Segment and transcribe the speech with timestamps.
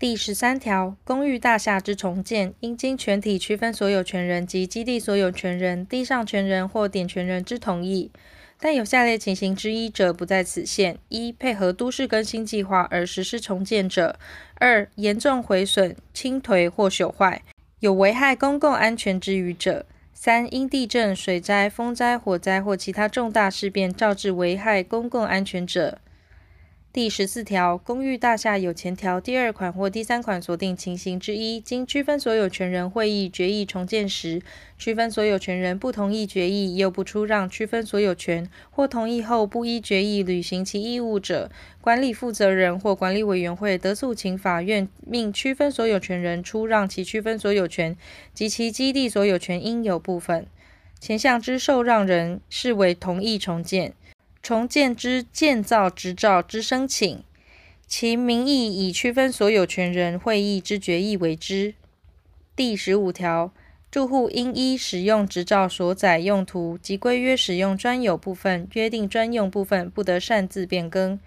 [0.00, 8.10] 第十三条，公寓大厦之重建，应经全体区分所有权人及基地所有权人、地上权人或点权人之同意。
[8.58, 14.14] 但有下列情形之一者，不在此限：一、配合都市更新计划而实施重建者；
[14.54, 17.42] 二、严重毁损、倾颓或朽坏，
[17.80, 25.98] 有危害公共安全之余者；三、因地震、水灾、风灾、火灾或其他重大事变，造致危害公共安全者。
[26.92, 34.42] 第十四条，公寓大厦有前条第二款或第三款所定情形之一，经区分所有权人会议决议重建时，
[34.76, 41.48] 区分所有权人不同意决议，又不出让区分所有权，或同意后不依决议履行其义务者，
[41.80, 47.96] 管理负责人或管理委员会得诉请法院命区分所有权人出让其区分所有权
[48.34, 50.44] 及其基地所有权应有部分。
[50.98, 53.94] 前项之受让人视为同意重建。
[54.42, 57.22] 重建之建造执照之申请，
[57.86, 61.74] 其名义以区分所有权人会议之决议为之。
[62.56, 63.52] 第十五条，
[63.90, 71.18] 住户应依使用执照所载用途及规约使用专有部分，约定专用部分不得擅自变更。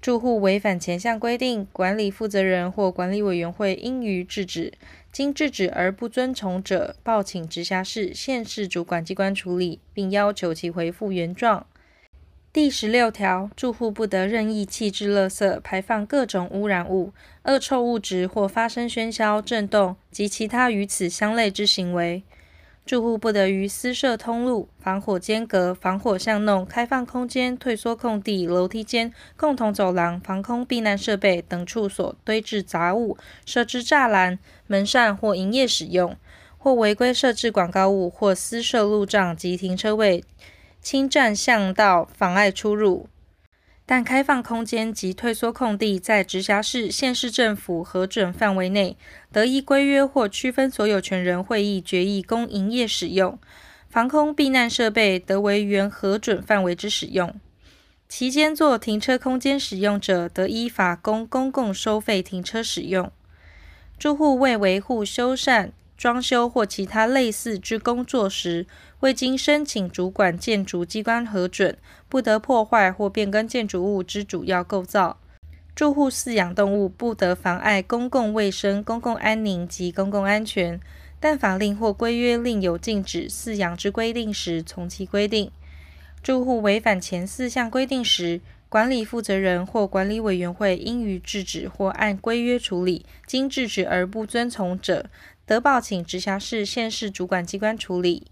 [0.00, 4.72] 住户违反前项规定，管理负责人或管理委员会应予制止。
[5.10, 11.66] 经制止而不遵从者，报请直辖市、县市主管机关处理，并要求其回复原状。
[12.56, 22.22] 第十六条，住户不得任意弃置垃圾、排放各种污染物、恶臭物质或发生喧嚣、震动及其他与此相类之行为。
[22.86, 36.16] 住户不得于私设通路、防火间隔、防火巷弄、开放空间、退缩空地、楼梯间、共同走廊、防空避难设备等处所堆置杂物、设置栅栏、门扇或营业使用，
[36.56, 40.24] 或违规设置广告物或私设路障及停车位。
[40.88, 43.08] 侵占巷道，妨碍出入。
[43.84, 48.96] 但开放空间及退缩空地在直辖市、县市政府核准范围内，
[49.32, 53.36] 得依规约或区分所有权人会议决议供营业使用。
[53.88, 57.34] 防空避难设备得为原核准范围之使用。
[58.08, 63.10] 其间作停车空间使用者，得依法供公共收费停车使用。
[63.98, 68.66] 住户为维护、修缮、装修或其他类似之工作时，
[69.00, 71.76] 未经申请主管建筑机关核准，
[72.08, 75.18] 不得破坏或变更建筑物之主要构造。
[75.74, 80.80] 住户饲养动物不得妨碍公共卫生、公共安宁及公共安全，
[81.20, 85.50] 但法令或规约另有禁止饲养之规定时，从其规定。
[86.22, 93.06] 住户违反前四项规定时，管理负责人或管理委员会应予制止或按规约处理。
[93.26, 95.10] 经制止而不遵从者，
[95.46, 98.26] 得报请直辖市、县市主管机关处理。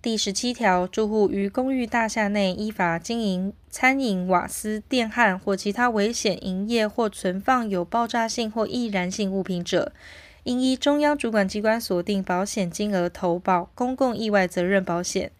[0.00, 9.92] 第十七条，住户于公寓大厦内依法经营餐饮、瓦斯、电焊或其他危险营业或存放有爆炸性或易燃性物品者，
[10.44, 15.32] 应依中央主管机关所定保险金额投保公共意外责任保险。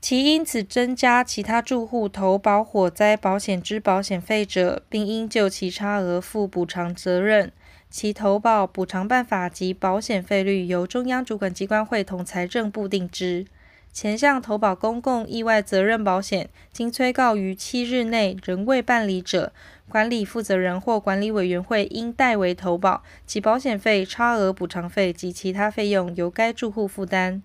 [0.00, 7.52] 其因此增加其他住户投保火灾保险之保险费者，并应就其差额负补偿责任。
[7.92, 13.44] 其投保补偿办法及保险费率由中央主管机关会同财政部定之。
[13.92, 19.52] 前项投保公共意外责任保险，经催告于七日内仍未办理者，
[19.90, 27.42] 管理负责人或管理委员会应代为投保，其保险费、差额补偿费及其他费用由该住户负担。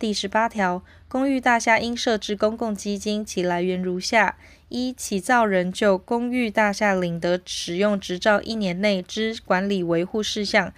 [0.00, 4.38] 第十八条，公寓大厦应设置公共基金，其来源如下：
[4.70, 10.72] 一、起造人就公寓大厦领得使用执照一年内之管理维护事项，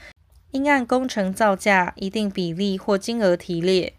[0.50, 3.93] 应按工程造价一定比例或金额提列。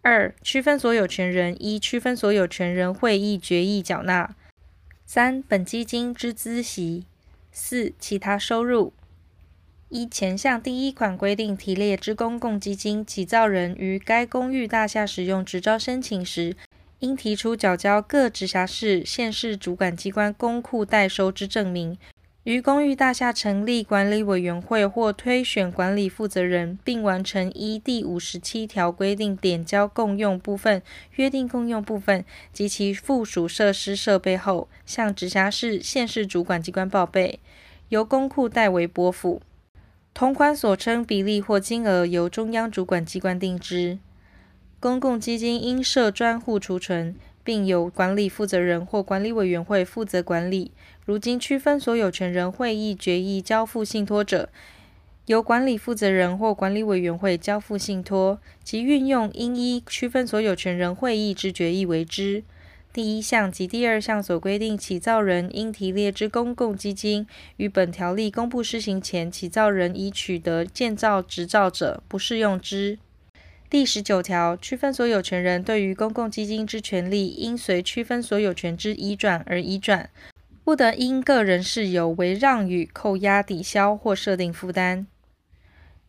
[0.00, 4.34] 二、区分所有权人一区分所有权人会议决议缴纳。
[5.04, 7.04] 三、本基金之孳息。
[7.52, 8.94] 四、其他收入。
[9.90, 16.56] 依前项第一款规定提列之公共基金，起造人于该公寓大厦使用执照申请时，
[16.98, 21.96] 应提出缴交各直辖市、县市主管机关公库代收之证明。
[22.42, 30.82] 于公寓大厦成立管理委员会或推选管理负责人，并完成依第五十七条规定点交共用部分、
[31.14, 37.38] 约定共用部分及其附属设施设备后，向直辖市、县市主管机关报备，
[37.90, 39.40] 由公库代为拨付。
[40.14, 43.98] 同款所称比例或金额由中央主管机关定之。
[44.80, 47.14] 公共基金应设专户储存。
[47.44, 50.72] 并由管理负责人或管理委员会负责管理。
[51.04, 54.48] 如经区分所有权人会议决议交付信托者，
[55.26, 62.42] 由管理负责人或管理委员会交付信托，其运用应依区分所有权人会议之决议为之。
[62.94, 67.26] 第一项及第二项所规定起造人应提列之公共基金，
[67.56, 73.00] 于本条例公布施行前，起造人已取得建造执照者，不适用之。
[73.68, 80.08] 第十九条，区分所有权人对于公共基金之权利，应随区分所有权之移转而移转，
[80.62, 85.08] 不得因个人事由为让与、扣押、抵销或设定负担。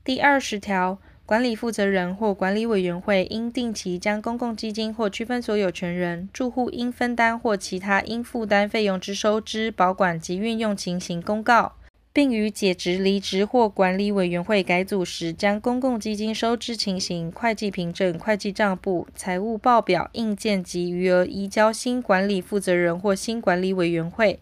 [0.04, 1.00] 第二十条。
[1.26, 11.74] 管理负责人或管理委员会应定期将公共基金或区分所有权人、住户应分担或其他应负担费用之收支、保管及运用情形公告，
[12.14, 24.40] 并于解职、离职或管理委员会改组时，将公共基金收支情形、会计凭证、会计账簿、财务报表、印鉴及余额移交新管理负责人或新管理委员会。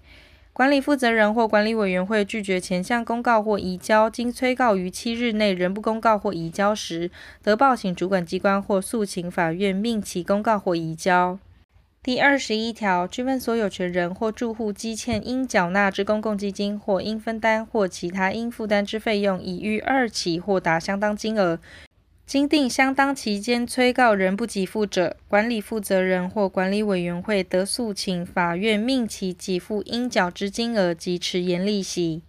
[0.53, 7.09] 管理负责人或管理委员会拒绝前项公告或移交，经催告逾七日内仍不公告或移交时，
[7.41, 11.39] 得报请主管机关或诉请法院命其公告或移交。
[12.03, 21.57] 第二十一条，区分所有权人或住户积欠应缴纳之公共基金或应分担或其他应负担之费用，已逾二期或达相当金额。
[22.33, 32.23] 经定相当期间催告仍不给付者，管理负责人或管理委员会得诉请法院命其给付应缴之金额及迟延利息。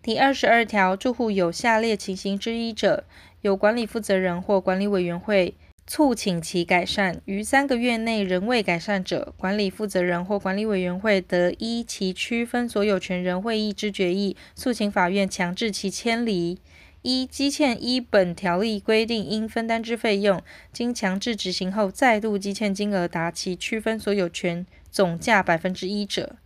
[0.00, 3.02] 第二十二条，住户有下列情形之一者，
[3.40, 16.60] 由管理负责人或管理委员会促请其改善，于三个月内仍未改善者，管理负责人或管理委员会得依其区分所有权人会议之决议，诉请法院强制其迁离。
[17.02, 20.40] 一、积欠依本条例规定应分担之费用，
[20.72, 26.36] 经强制执行后再度积欠金额达其区分所有权总价百分之一者；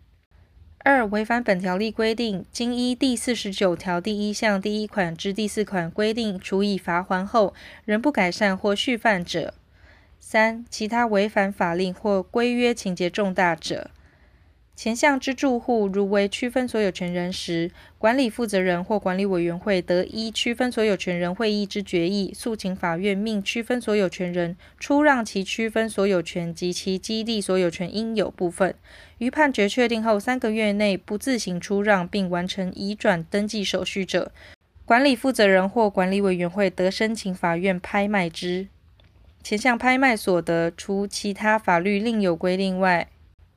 [0.79, 7.53] 二、违反本条例规定，经依第四十九条第一项第一款至第四款规定处以罚锾后，
[7.85, 9.53] 仍不改善或续犯者；
[10.19, 13.91] 三、其他违反法令或规约情节重大者。
[14.77, 28.75] 前项之住户，如为区分所有权人时，管理负责人或管理委员会得依区分所有权人会议之决议，诉请法院命区分所有权人出让其区分所有权及其基地所有权应有部分。
[29.17, 34.31] 于判决确定后三个月内不自行出让并完成移转登记手续者，
[34.85, 38.69] 管理负责人或管理委员会得申请法院拍卖之。
[39.43, 43.09] 前项拍卖所得，除其他法律另有规定外，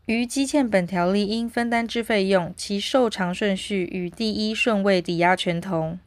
[0.09, 5.99] 于积欠本条例应分担之费用，其受偿顺序与第一顺位抵押权同。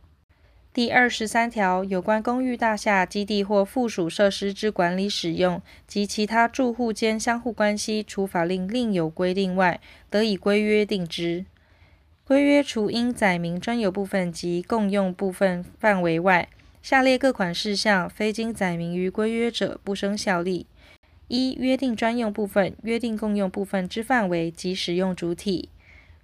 [0.74, 9.78] 第二十三条，有关公寓大厦基地或附属设施之管理使用及其他住户间相互关系，除法令另有规定外，
[10.10, 11.44] 得以规约定之。
[12.24, 16.48] 规约除应载明专有部分及共用部分范围外，
[16.82, 20.66] 下列各款事项非经载明于规约者，不生效力。
[21.34, 25.70] 一、约定专用部分、约定共用部分之范围及使用主体；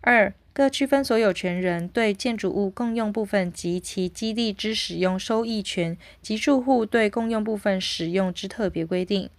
[0.03, 9.31] 二、各区分所有权人对建筑物共用部分及其基地之使用收益权及住户对共用部分使用之特别规定；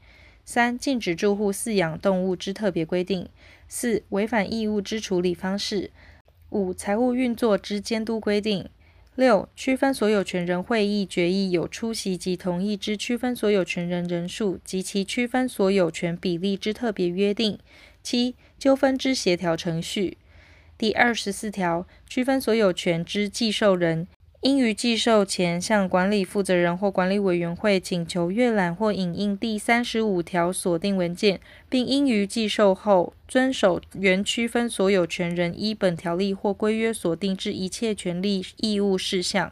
[0.44, 3.28] 三、禁止住户饲养动物之特别规定；
[3.68, 5.92] 四、违反义务之处理方式；
[6.50, 8.68] 五、财务运作之监督规定。
[9.20, 17.60] 六、区分所有权人会议决议有出席及同意之区分所有权人人数及其区分所有权比例之特别约定。
[18.02, 20.18] 七、纠纷之协调程序。
[20.78, 24.08] 第二十四条，区分所有权之继受人，
[24.42, 39.52] 应于寄售前向管理负责人或管理委员会请求阅览或影印第三十五条锁定文件，并应于寄售后遵守原区分所有权人依本条例或规约锁定之一切权利义务事项。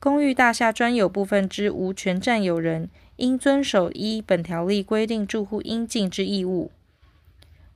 [0.00, 6.72] 公寓大厦专有部分之无权占有人，应遵守依本条例规定住户应尽之义务。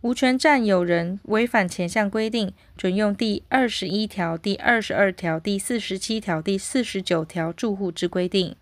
[0.00, 8.55] 无权占有人违反前项规定，准用第二十一条、第二十二条、第四十七条、第四十九条住户之规定。